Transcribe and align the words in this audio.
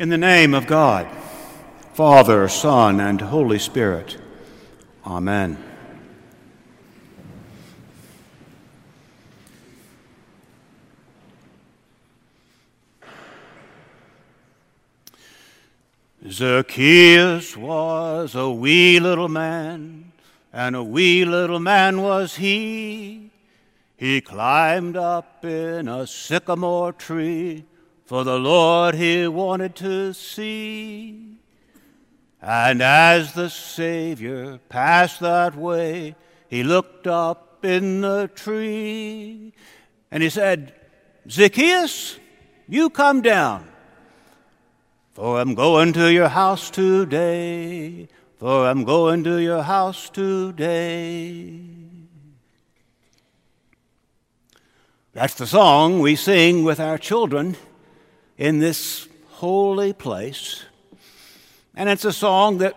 In 0.00 0.08
the 0.08 0.16
name 0.16 0.54
of 0.54 0.66
God, 0.66 1.06
Father, 1.92 2.48
Son, 2.48 3.00
and 3.00 3.20
Holy 3.20 3.58
Spirit. 3.58 4.16
Amen. 5.06 5.62
Zacchaeus 16.26 17.54
was 17.58 18.34
a 18.34 18.48
wee 18.50 18.98
little 18.98 19.28
man, 19.28 20.12
and 20.50 20.74
a 20.74 20.82
wee 20.82 21.26
little 21.26 21.60
man 21.60 22.00
was 22.00 22.36
he. 22.36 23.30
He 23.98 24.22
climbed 24.22 24.96
up 24.96 25.44
in 25.44 25.88
a 25.88 26.06
sycamore 26.06 26.94
tree 26.94 27.66
for 28.10 28.24
the 28.24 28.40
Lord 28.40 28.96
he 28.96 29.28
wanted 29.28 29.76
to 29.76 30.12
see. 30.12 31.36
And 32.42 32.82
as 32.82 33.34
the 33.34 33.48
Savior 33.48 34.58
passed 34.68 35.20
that 35.20 35.54
way, 35.54 36.16
he 36.48 36.64
looked 36.64 37.06
up 37.06 37.64
in 37.64 38.00
the 38.00 38.28
tree 38.34 39.52
and 40.10 40.24
he 40.24 40.28
said, 40.28 40.74
Zacchaeus, 41.30 42.18
you 42.68 42.90
come 42.90 43.22
down, 43.22 43.68
for 45.12 45.38
I'm 45.38 45.54
going 45.54 45.92
to 45.92 46.12
your 46.12 46.30
house 46.30 46.68
today, 46.68 48.08
for 48.38 48.66
I'm 48.66 48.82
going 48.82 49.22
to 49.22 49.36
your 49.40 49.62
house 49.62 50.10
today. 50.10 51.60
That's 55.12 55.34
the 55.34 55.46
song 55.46 56.00
we 56.00 56.16
sing 56.16 56.64
with 56.64 56.80
our 56.80 56.98
children 56.98 57.56
in 58.40 58.58
this 58.58 59.06
holy 59.28 59.92
place. 59.92 60.64
And 61.76 61.90
it's 61.90 62.06
a 62.06 62.12
song 62.12 62.58
that 62.58 62.74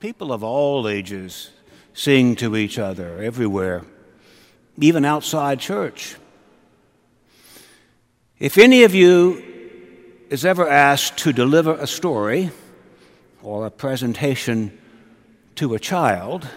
people 0.00 0.32
of 0.32 0.42
all 0.42 0.88
ages 0.88 1.50
sing 1.92 2.34
to 2.36 2.56
each 2.56 2.78
other 2.78 3.22
everywhere, 3.22 3.84
even 4.78 5.04
outside 5.04 5.60
church. 5.60 6.16
If 8.38 8.56
any 8.56 8.82
of 8.84 8.94
you 8.94 9.42
is 10.30 10.44
ever 10.46 10.66
asked 10.66 11.18
to 11.18 11.34
deliver 11.34 11.74
a 11.74 11.86
story 11.86 12.50
or 13.42 13.66
a 13.66 13.70
presentation 13.70 14.76
to 15.56 15.74
a 15.74 15.78
child, 15.78 16.48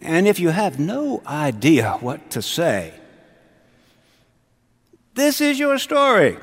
and 0.00 0.26
if 0.26 0.40
you 0.40 0.48
have 0.48 0.78
no 0.78 1.22
idea 1.26 1.98
what 2.00 2.30
to 2.30 2.40
say, 2.40 2.94
this 5.18 5.40
is 5.40 5.58
your 5.58 5.78
story. 5.78 6.38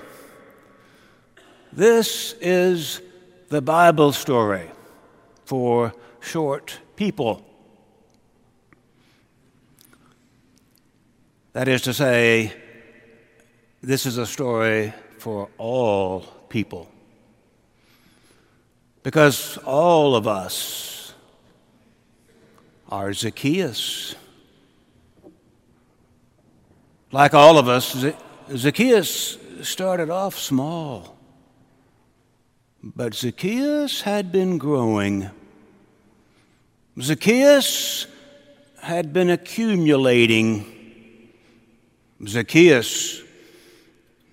This 1.72 2.34
is 2.42 3.02
the 3.48 3.62
Bible 3.62 4.12
story 4.12 4.70
for 5.45 5.94
short 6.20 6.80
people. 6.98 7.42
That 11.53 11.70
is 11.70 11.84
to 11.84 11.94
say, 11.94 12.52
this 13.81 14.06
is 14.06 14.18
a 14.18 14.26
story 14.26 14.94
for 15.20 15.48
all 15.58 16.22
people. 16.50 16.90
Because 19.03 19.58
all 19.59 20.18
of 20.18 20.28
us 20.28 21.14
are 22.90 23.14
Zacchaeus. 23.14 24.16
Like 27.14 27.34
all 27.34 27.58
of 27.58 27.70
us, 27.70 28.03
Zacchaeus 28.54 29.40
started 29.64 30.12
off 30.12 30.38
small, 30.38 31.18
but 32.84 33.16
Zacchaeus 33.16 34.02
had 34.02 34.32
been 34.32 34.60
growing. 34.60 35.32
Zacchaeus 37.02 38.06
had 38.81 39.14
been 39.14 39.31
accumulating. 39.31 41.31
Zacchaeus 42.28 43.24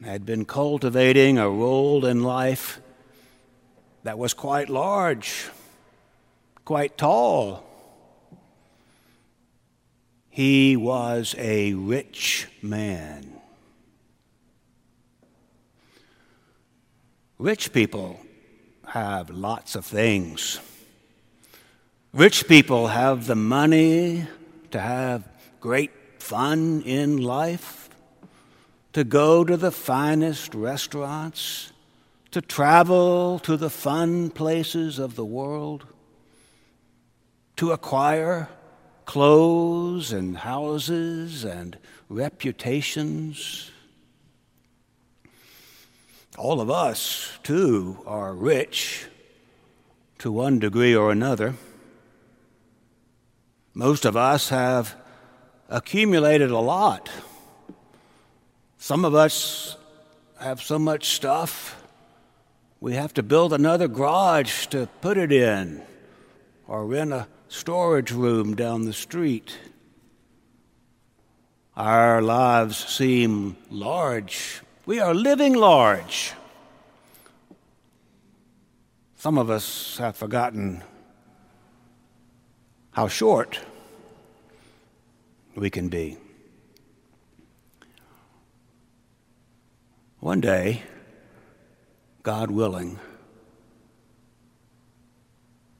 had 0.04 0.26
been 0.26 0.44
cultivating 0.44 1.38
a 1.38 1.48
role 1.48 2.04
in 2.04 2.22
life 2.22 2.82
that 4.02 4.18
was 4.18 4.34
quite 4.34 4.68
large, 4.68 5.48
quite 6.66 6.98
tall. 6.98 7.64
He 10.28 10.76
was 10.76 11.34
a 11.38 11.72
rich 11.72 12.48
man. 12.60 13.38
Rich 17.42 17.72
people 17.72 18.20
have 18.86 19.28
lots 19.28 19.74
of 19.74 19.84
things. 19.84 20.60
Rich 22.12 22.46
people 22.46 22.86
have 22.86 23.26
the 23.26 23.34
money 23.34 24.28
to 24.70 24.78
have 24.78 25.26
great 25.58 25.90
fun 26.20 26.82
in 26.82 27.16
life, 27.16 27.90
to 28.92 29.02
go 29.02 29.42
to 29.42 29.56
the 29.56 29.72
finest 29.72 30.54
restaurants, 30.54 31.72
to 32.30 32.40
travel 32.40 33.40
to 33.40 33.56
the 33.56 33.70
fun 33.70 34.30
places 34.30 35.00
of 35.00 35.16
the 35.16 35.24
world, 35.24 35.84
to 37.56 37.72
acquire 37.72 38.50
clothes 39.04 40.12
and 40.12 40.36
houses 40.36 41.42
and 41.42 41.76
reputations 42.08 43.71
all 46.38 46.60
of 46.60 46.70
us, 46.70 47.38
too, 47.42 47.98
are 48.06 48.34
rich 48.34 49.06
to 50.18 50.32
one 50.32 50.58
degree 50.58 50.94
or 50.94 51.12
another. 51.12 51.54
Most 53.74 54.04
of 54.04 54.16
us 54.16 54.48
have 54.48 54.94
accumulated 55.68 56.50
a 56.50 56.58
lot. 56.58 57.10
Some 58.78 59.04
of 59.04 59.14
us 59.14 59.76
have 60.40 60.60
so 60.60 60.78
much 60.78 61.06
stuff, 61.06 61.82
we 62.80 62.94
have 62.94 63.14
to 63.14 63.22
build 63.22 63.52
another 63.52 63.86
garage 63.86 64.66
to 64.66 64.88
put 65.00 65.16
it 65.16 65.30
in 65.30 65.82
or 66.66 66.84
rent 66.84 67.12
a 67.12 67.28
storage 67.48 68.10
room 68.10 68.56
down 68.56 68.84
the 68.84 68.92
street. 68.92 69.56
Our 71.76 72.20
lives 72.20 72.76
seem 72.76 73.56
large 73.70 74.62
we 74.84 74.98
are 74.98 75.14
living 75.14 75.54
large. 75.54 76.32
Some 79.16 79.38
of 79.38 79.50
us 79.50 79.98
have 79.98 80.16
forgotten 80.16 80.82
how 82.90 83.06
short 83.06 83.60
we 85.54 85.70
can 85.70 85.88
be. 85.88 86.16
One 90.18 90.40
day, 90.40 90.82
God 92.22 92.50
willing, 92.50 92.98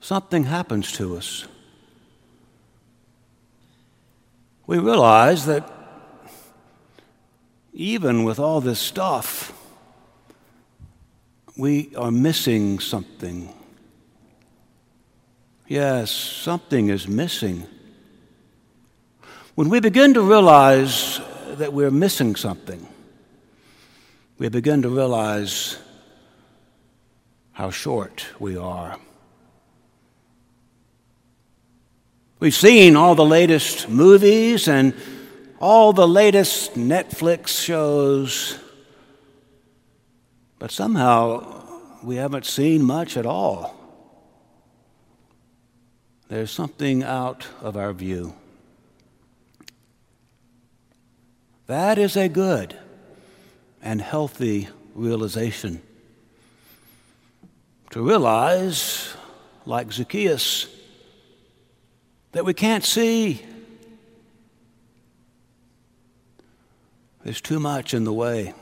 something 0.01 0.45
happens 0.45 0.93
to 0.93 1.17
us. 1.17 1.47
We 4.67 4.79
realize 4.79 5.47
that 5.47 5.81
even 7.72 8.25
with 8.25 8.38
all 8.38 8.60
this 8.60 8.78
stuff, 8.78 9.59
we 11.56 11.94
are 11.97 12.10
missing 12.10 12.78
something. 12.78 13.53
Yes, 15.66 16.11
something 16.11 16.88
is 16.88 17.09
missing. 17.09 17.66
When 19.55 19.69
we 19.69 19.81
begin 19.81 20.15
to 20.15 20.22
realize 20.22 21.21
that 21.56 21.72
we're 21.72 21.91
missing 21.91 22.37
something, 22.37 22.87
we 24.38 24.49
begin 24.49 24.82
to 24.82 24.88
realize 24.88 25.78
how 27.52 27.70
short 27.70 28.26
we 28.38 28.56
are. 28.56 28.99
We've 32.41 32.55
seen 32.55 32.97
all 32.97 33.14
the 33.14 33.25
latest 33.25 33.88
movies 33.88 34.69
and 34.69 34.94
all 35.62 35.93
the 35.93 36.09
latest 36.09 36.75
Netflix 36.75 37.47
shows, 37.49 38.59
but 40.59 40.73
somehow 40.73 41.64
we 42.03 42.17
haven't 42.17 42.44
seen 42.44 42.82
much 42.82 43.17
at 43.17 43.25
all. 43.25 43.73
There's 46.26 46.50
something 46.50 47.05
out 47.05 47.47
of 47.61 47.76
our 47.76 47.93
view. 47.93 48.35
That 51.69 51.97
is 51.97 52.17
a 52.17 52.29
good 52.29 52.76
and 53.81 54.00
healthy 54.00 54.69
realization. 54.97 55.81
To 57.91 58.03
realize, 58.03 59.14
like 59.64 59.93
Zacchaeus, 59.93 60.67
that 62.32 62.44
we 62.44 62.53
can't 62.53 62.82
see 62.82 63.43
There's 67.25 67.41
too 67.41 67.61
much 67.61 67.95
in 67.95 68.05
the 68.05 68.13
way. 68.13 68.55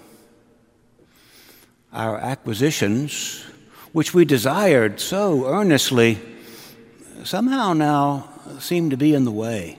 our 1.93 2.19
acquisitions, 2.19 3.45
which 3.93 4.15
we 4.15 4.25
desired 4.25 5.01
so 5.01 5.47
earnestly, 5.47 6.19
somehow 7.25 7.73
now 7.73 8.29
seem 8.59 8.91
to 8.91 8.97
be 8.97 9.15
in 9.15 9.25
the 9.25 9.33
way. 9.33 9.79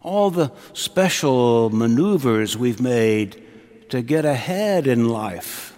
All 0.00 0.30
the 0.30 0.52
special 0.72 1.70
maneuvers 1.70 2.56
we've 2.56 2.80
made 2.80 3.42
to 3.88 4.02
get 4.02 4.24
ahead 4.24 4.86
in 4.86 5.08
life 5.08 5.76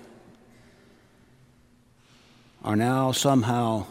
are 2.62 2.77
now 2.77 3.12
somehow 3.12 3.87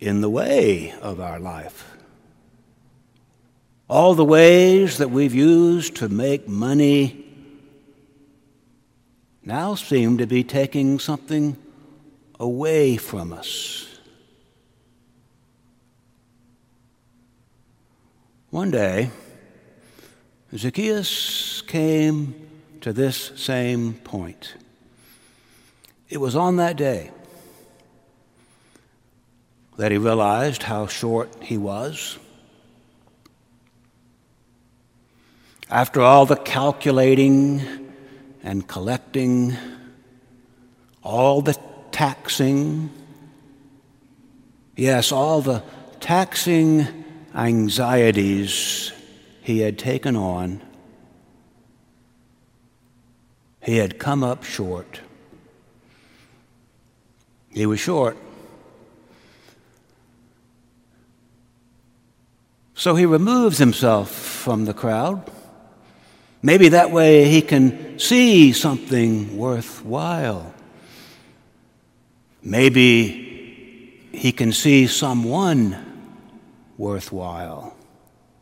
in 0.00 0.20
the 0.20 0.30
way 0.30 0.92
of 1.00 1.20
our 1.20 1.38
life. 1.38 1.96
All 3.88 4.14
the 4.14 4.24
ways 4.24 4.98
that 4.98 5.10
we've 5.10 5.34
used 5.34 5.96
to 5.96 6.08
make 6.08 6.48
money 6.48 7.24
now 9.44 9.74
seem 9.74 10.18
to 10.18 10.26
be 10.26 10.44
taking 10.44 10.98
something 10.98 11.56
away 12.38 12.96
from 12.96 13.32
us. 13.32 13.86
One 18.50 18.70
day, 18.70 19.10
Zacchaeus 20.54 21.62
came 21.62 22.34
to 22.82 22.92
this 22.92 23.32
same 23.36 23.94
point. 23.94 24.54
It 26.10 26.18
was 26.18 26.36
on 26.36 26.56
that 26.56 26.76
day 26.76 27.10
that 29.78 29.90
he 29.90 29.96
realized 29.96 30.64
how 30.64 30.86
short 30.86 31.34
he 31.42 31.56
was. 31.56 32.18
After 35.72 36.02
all 36.02 36.26
the 36.26 36.36
calculating 36.36 37.62
and 38.42 38.68
collecting, 38.68 39.56
all 41.02 41.40
the 41.40 41.58
taxing, 41.90 42.90
yes, 44.76 45.12
all 45.12 45.40
the 45.40 45.62
taxing 45.98 46.86
anxieties 47.34 48.92
he 49.40 49.60
had 49.60 49.78
taken 49.78 50.14
on, 50.14 50.60
he 53.62 53.78
had 53.78 53.98
come 53.98 54.22
up 54.22 54.44
short. 54.44 55.00
He 57.48 57.64
was 57.64 57.80
short. 57.80 58.18
So 62.74 62.94
he 62.94 63.06
removes 63.06 63.56
himself 63.56 64.10
from 64.10 64.66
the 64.66 64.74
crowd. 64.74 65.30
Maybe 66.42 66.70
that 66.70 66.90
way 66.90 67.28
he 67.28 67.40
can 67.40 67.98
see 67.98 68.52
something 68.52 69.38
worthwhile. 69.38 70.52
Maybe 72.42 74.08
he 74.12 74.32
can 74.32 74.52
see 74.52 74.88
someone 74.88 75.76
worthwhile. 76.76 77.76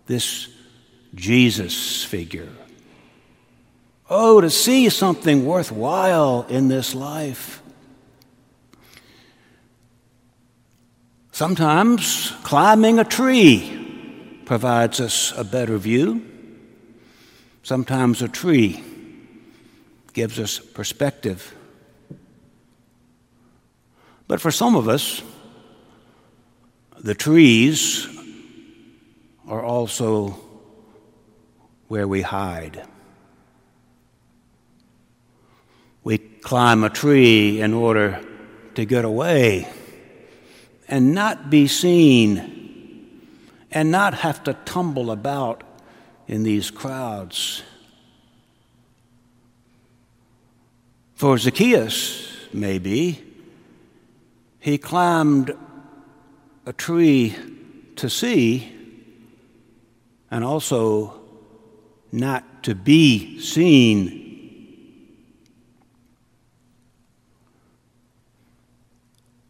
This 0.06 0.48
Jesus 1.14 2.02
figure. 2.04 2.48
Oh, 4.08 4.40
to 4.40 4.50
see 4.50 4.88
something 4.88 5.44
worthwhile 5.44 6.46
in 6.48 6.68
this 6.68 6.94
life. 6.94 7.62
Sometimes 11.32 12.32
climbing 12.42 12.98
a 12.98 13.04
tree 13.04 14.42
provides 14.46 15.00
us 15.00 15.32
a 15.36 15.44
better 15.44 15.78
view. 15.78 16.26
Sometimes 17.62 18.22
a 18.22 18.28
tree 18.28 18.82
gives 20.12 20.38
us 20.38 20.58
perspective. 20.58 21.54
But 24.26 24.40
for 24.40 24.50
some 24.50 24.76
of 24.76 24.88
us, 24.88 25.22
the 26.98 27.14
trees 27.14 28.06
are 29.48 29.62
also 29.62 30.38
where 31.88 32.06
we 32.06 32.22
hide. 32.22 32.86
We 36.04 36.18
climb 36.18 36.84
a 36.84 36.90
tree 36.90 37.60
in 37.60 37.74
order 37.74 38.24
to 38.74 38.84
get 38.84 39.04
away 39.04 39.68
and 40.88 41.14
not 41.14 41.50
be 41.50 41.66
seen 41.66 42.56
and 43.70 43.90
not 43.90 44.14
have 44.14 44.44
to 44.44 44.54
tumble 44.64 45.10
about 45.10 45.62
in 46.30 46.44
these 46.44 46.70
crowds. 46.70 47.64
For 51.16 51.36
Zacchaeus, 51.36 52.32
maybe, 52.52 53.20
he 54.60 54.78
climbed 54.78 55.50
a 56.66 56.72
tree 56.72 57.34
to 57.96 58.08
see 58.08 58.72
and 60.30 60.44
also 60.44 61.20
not 62.12 62.62
to 62.62 62.76
be 62.76 63.40
seen. 63.40 64.70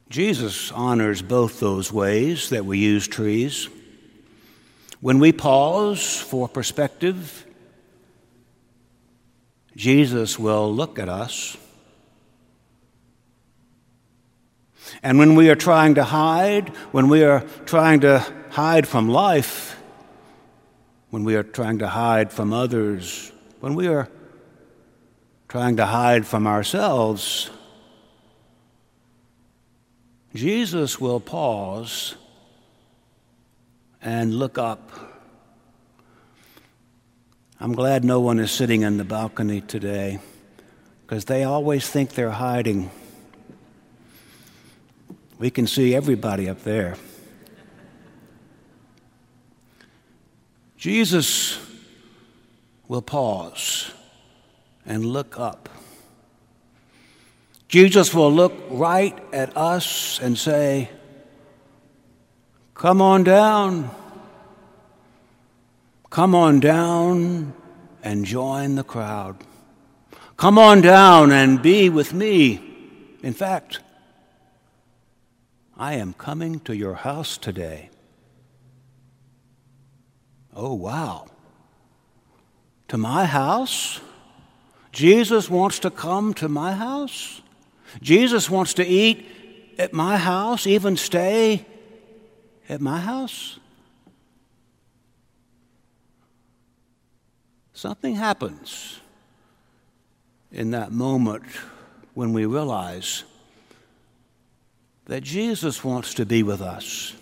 Jesus 0.08 0.72
honors 0.72 1.20
both 1.20 1.60
those 1.60 1.92
ways 1.92 2.48
that 2.48 2.64
we 2.64 2.78
use 2.78 3.06
trees. 3.06 3.68
When 5.00 5.18
we 5.18 5.32
pause 5.32 6.16
for 6.16 6.48
perspective, 6.48 7.46
Jesus 9.74 10.38
will 10.38 10.72
look 10.74 10.98
at 10.98 11.08
us. 11.08 11.56
And 15.02 15.18
when 15.18 15.34
we 15.34 15.48
are 15.48 15.56
trying 15.56 15.94
to 15.94 16.04
hide, 16.04 16.68
when 16.92 17.08
we 17.08 17.24
are 17.24 17.40
trying 17.64 18.00
to 18.00 18.18
hide 18.50 18.86
from 18.86 19.08
life, 19.08 19.80
when 21.08 21.24
we 21.24 21.34
are 21.36 21.42
trying 21.42 21.78
to 21.78 21.88
hide 21.88 22.32
from 22.32 22.52
others, 22.52 23.32
when 23.60 23.74
we 23.74 23.88
are 23.88 24.08
trying 25.48 25.76
to 25.76 25.86
hide 25.86 26.26
from 26.26 26.46
ourselves, 26.46 27.50
Jesus 30.34 31.00
will 31.00 31.20
pause 31.20 32.16
and 34.02 34.34
look 34.34 34.58
up. 34.58 34.90
I'm 37.58 37.72
glad 37.74 38.04
no 38.04 38.20
one 38.20 38.38
is 38.38 38.50
sitting 38.50 38.82
in 38.82 38.96
the 38.96 39.04
balcony 39.04 39.60
today 39.60 40.18
because 41.02 41.26
they 41.26 41.44
always 41.44 41.88
think 41.88 42.14
they're 42.14 42.30
hiding. 42.30 42.90
We 45.38 45.50
can 45.50 45.66
see 45.66 45.94
everybody 45.94 46.48
up 46.48 46.62
there. 46.62 46.96
Jesus 50.76 51.58
will 52.88 53.02
pause 53.02 53.90
and 54.86 55.04
look 55.04 55.38
up. 55.38 55.68
Jesus 57.68 58.14
will 58.14 58.32
look 58.32 58.54
right 58.70 59.16
at 59.32 59.56
us 59.56 60.18
and 60.20 60.36
say, 60.38 60.88
Come 62.80 63.02
on 63.02 63.24
down. 63.24 63.90
Come 66.08 66.34
on 66.34 66.60
down 66.60 67.52
and 68.02 68.24
join 68.24 68.76
the 68.76 68.82
crowd. 68.82 69.36
Come 70.38 70.56
on 70.56 70.80
down 70.80 71.30
and 71.30 71.60
be 71.60 71.90
with 71.90 72.14
me. 72.14 72.58
In 73.22 73.34
fact, 73.34 73.80
I 75.76 75.96
am 75.96 76.14
coming 76.14 76.58
to 76.60 76.74
your 76.74 76.94
house 76.94 77.36
today. 77.36 77.90
Oh, 80.56 80.72
wow. 80.72 81.26
To 82.88 82.96
my 82.96 83.26
house? 83.26 84.00
Jesus 84.90 85.50
wants 85.50 85.80
to 85.80 85.90
come 85.90 86.32
to 86.32 86.48
my 86.48 86.72
house? 86.72 87.42
Jesus 88.00 88.48
wants 88.48 88.72
to 88.72 88.86
eat 88.86 89.26
at 89.78 89.92
my 89.92 90.16
house, 90.16 90.66
even 90.66 90.96
stay 90.96 91.66
at 92.70 92.80
my 92.80 93.00
house? 93.00 93.58
Something 97.74 98.14
happens 98.14 99.00
in 100.52 100.70
that 100.70 100.92
moment 100.92 101.42
when 102.14 102.32
we 102.32 102.46
realize 102.46 103.24
that 105.06 105.22
Jesus 105.22 105.82
wants 105.82 106.14
to 106.14 106.24
be 106.24 106.44
with 106.44 106.60
us. 106.60 107.14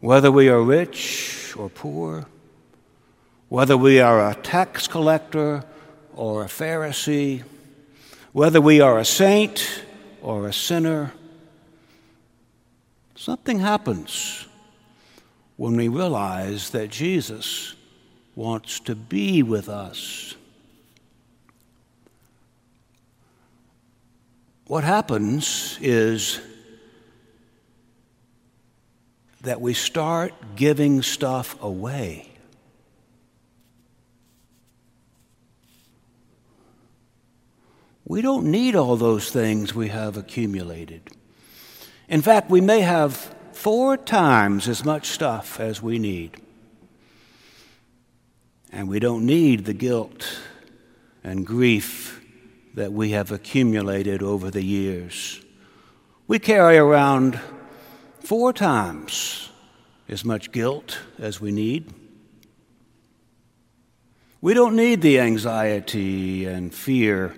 Whether 0.00 0.30
we 0.30 0.48
are 0.50 0.60
rich 0.60 1.54
or 1.56 1.70
poor, 1.70 2.26
whether 3.48 3.76
we 3.76 4.00
are 4.00 4.30
a 4.30 4.34
tax 4.34 4.86
collector 4.86 5.64
or 6.14 6.42
a 6.42 6.46
Pharisee, 6.46 7.44
whether 8.32 8.60
we 8.60 8.80
are 8.82 8.98
a 8.98 9.04
saint 9.04 9.84
or 10.20 10.46
a 10.46 10.52
sinner, 10.52 11.12
Something 13.20 13.58
happens 13.58 14.46
when 15.58 15.76
we 15.76 15.88
realize 15.88 16.70
that 16.70 16.88
Jesus 16.88 17.74
wants 18.34 18.80
to 18.80 18.94
be 18.94 19.42
with 19.42 19.68
us. 19.68 20.36
What 24.68 24.84
happens 24.84 25.76
is 25.82 26.40
that 29.42 29.60
we 29.60 29.74
start 29.74 30.32
giving 30.56 31.02
stuff 31.02 31.62
away. 31.62 32.26
We 38.06 38.22
don't 38.22 38.46
need 38.46 38.74
all 38.74 38.96
those 38.96 39.30
things 39.30 39.74
we 39.74 39.88
have 39.88 40.16
accumulated. 40.16 41.19
In 42.10 42.22
fact, 42.22 42.50
we 42.50 42.60
may 42.60 42.80
have 42.80 43.32
four 43.52 43.96
times 43.96 44.66
as 44.66 44.84
much 44.84 45.06
stuff 45.06 45.60
as 45.60 45.80
we 45.80 46.00
need. 46.00 46.42
And 48.72 48.88
we 48.88 48.98
don't 48.98 49.24
need 49.24 49.64
the 49.64 49.74
guilt 49.74 50.40
and 51.22 51.46
grief 51.46 52.20
that 52.74 52.92
we 52.92 53.10
have 53.10 53.30
accumulated 53.30 54.24
over 54.24 54.50
the 54.50 54.62
years. 54.62 55.40
We 56.26 56.40
carry 56.40 56.78
around 56.78 57.38
four 58.18 58.52
times 58.52 59.48
as 60.08 60.24
much 60.24 60.50
guilt 60.50 60.98
as 61.16 61.40
we 61.40 61.52
need. 61.52 61.94
We 64.40 64.52
don't 64.52 64.74
need 64.74 65.00
the 65.00 65.20
anxiety 65.20 66.44
and 66.44 66.74
fear 66.74 67.36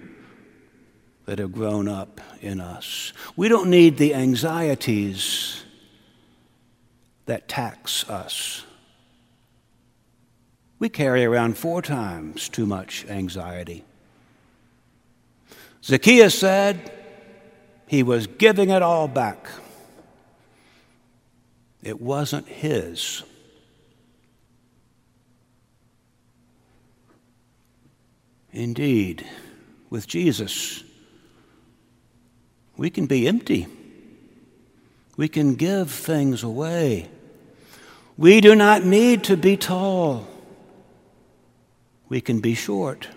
that 1.26 1.38
have 1.38 1.52
grown 1.52 1.88
up 1.88 2.20
in 2.40 2.60
us. 2.60 3.12
We 3.36 3.48
don't 3.48 3.70
need 3.70 3.96
the 3.96 4.14
anxieties 4.14 5.64
that 7.26 7.48
tax 7.48 8.08
us. 8.10 8.64
We 10.78 10.88
carry 10.88 11.24
around 11.24 11.56
four 11.56 11.80
times 11.80 12.48
too 12.48 12.66
much 12.66 13.06
anxiety. 13.06 13.84
Zacchaeus 15.84 16.36
said 16.36 16.92
he 17.86 18.02
was 18.02 18.26
giving 18.26 18.70
it 18.70 18.82
all 18.82 19.06
back. 19.06 19.48
It 21.82 22.00
wasn't 22.00 22.48
his. 22.48 23.22
Indeed, 28.52 29.26
with 29.88 30.06
Jesus, 30.06 30.84
we 32.76 32.90
can 32.90 33.06
be 33.06 33.28
empty. 33.28 33.66
We 35.16 35.28
can 35.28 35.54
give 35.54 35.90
things 35.90 36.42
away. 36.42 37.10
We 38.16 38.40
do 38.40 38.54
not 38.54 38.84
need 38.84 39.24
to 39.24 39.36
be 39.36 39.56
tall. 39.56 40.26
We 42.08 42.20
can 42.20 42.40
be 42.40 42.54
short. 42.54 43.08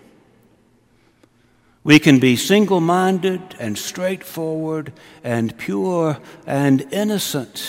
We 1.84 1.98
can 1.98 2.18
be 2.18 2.34
single 2.34 2.80
minded 2.80 3.40
and 3.60 3.78
straightforward 3.78 4.92
and 5.22 5.56
pure 5.56 6.18
and 6.46 6.82
innocent. 6.92 7.64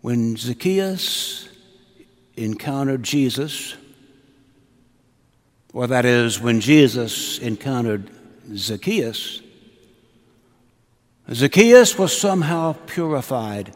When 0.00 0.36
Zacchaeus 0.36 1.48
encountered 2.36 3.02
Jesus, 3.02 3.74
or 5.72 5.88
that 5.88 6.04
is, 6.04 6.40
when 6.40 6.60
Jesus 6.60 7.38
encountered 7.38 8.08
Zacchaeus, 8.54 9.40
Zacchaeus 11.32 11.96
was 11.96 12.16
somehow 12.16 12.74
purified. 12.86 13.72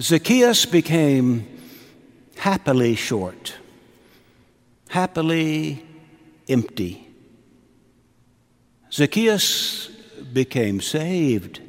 Zacchaeus 0.00 0.64
became 0.64 1.46
happily 2.36 2.94
short, 2.94 3.54
happily 4.88 5.84
empty. 6.48 7.06
Zacchaeus 8.92 9.88
became 10.32 10.80
saved. 10.80 11.60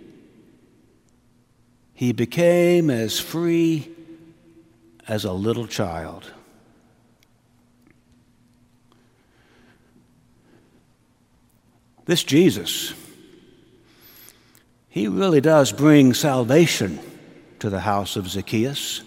He 1.94 2.14
became 2.14 2.90
as 2.90 3.20
free 3.20 3.92
as 5.08 5.26
a 5.26 5.34
little 5.34 5.68
child. 5.68 6.32
This 12.12 12.26
Jesus, 12.26 12.94
he 14.90 15.08
really 15.08 15.40
does 15.40 15.72
bring 15.72 16.14
salvation 16.14 17.00
to 17.60 17.70
the 17.70 17.80
house 17.80 18.18
of 18.18 18.28
Zacchaeus 18.28 19.02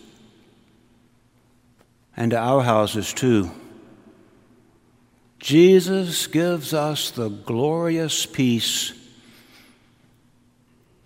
and 2.17 2.31
to 2.31 2.39
our 2.39 2.63
houses 2.63 3.13
too. 3.13 3.51
Jesus 5.39 6.27
gives 6.29 6.73
us 6.73 7.11
the 7.11 7.29
glorious 7.29 8.25
peace 8.25 8.95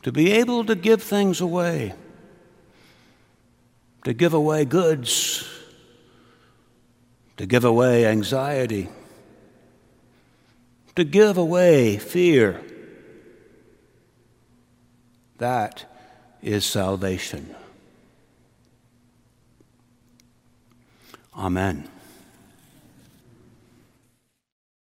to 0.04 0.12
be 0.12 0.30
able 0.30 0.66
to 0.66 0.76
give 0.76 1.02
things 1.02 1.40
away, 1.40 1.94
to 4.04 4.14
give 4.14 4.34
away 4.34 4.64
goods, 4.64 5.44
to 7.38 7.44
give 7.44 7.64
away 7.64 8.06
anxiety 8.06 8.88
to 10.98 11.04
give 11.04 11.38
away 11.38 11.96
fear. 11.96 12.60
That 15.36 15.84
is 16.42 16.64
salvation. 16.66 17.54
Amen. 21.36 21.88